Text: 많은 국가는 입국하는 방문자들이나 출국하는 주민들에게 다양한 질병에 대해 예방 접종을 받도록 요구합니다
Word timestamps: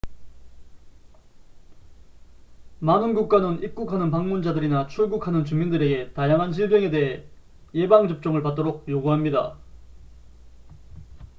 많은 2.79 3.13
국가는 3.13 3.61
입국하는 3.61 4.09
방문자들이나 4.09 4.87
출국하는 4.87 5.45
주민들에게 5.45 6.13
다양한 6.13 6.51
질병에 6.53 6.89
대해 6.89 7.23
예방 7.75 8.07
접종을 8.07 8.41
받도록 8.41 8.89
요구합니다 8.89 9.59